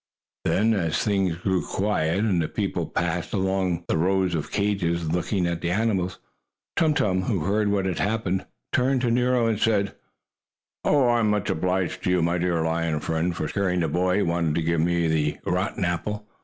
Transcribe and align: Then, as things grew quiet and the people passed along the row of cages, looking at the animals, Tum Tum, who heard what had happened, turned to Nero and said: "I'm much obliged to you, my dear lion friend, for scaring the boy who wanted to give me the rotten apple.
Then, 0.45 0.73
as 0.73 0.97
things 1.03 1.35
grew 1.35 1.63
quiet 1.63 2.21
and 2.25 2.41
the 2.41 2.47
people 2.47 2.87
passed 2.87 3.33
along 3.33 3.85
the 3.87 3.99
row 3.99 4.23
of 4.23 4.49
cages, 4.51 5.11
looking 5.11 5.45
at 5.45 5.61
the 5.61 5.69
animals, 5.69 6.17
Tum 6.75 6.95
Tum, 6.95 7.21
who 7.21 7.41
heard 7.41 7.67
what 7.69 7.85
had 7.85 7.99
happened, 7.99 8.47
turned 8.73 9.01
to 9.01 9.11
Nero 9.11 9.45
and 9.45 9.59
said: 9.59 9.93
"I'm 10.83 11.29
much 11.29 11.51
obliged 11.51 12.01
to 12.05 12.09
you, 12.09 12.23
my 12.23 12.39
dear 12.39 12.63
lion 12.63 12.99
friend, 12.99 13.35
for 13.37 13.47
scaring 13.47 13.81
the 13.81 13.87
boy 13.89 14.17
who 14.17 14.25
wanted 14.25 14.55
to 14.55 14.63
give 14.63 14.81
me 14.81 15.05
the 15.07 15.37
rotten 15.45 15.85
apple. 15.85 16.27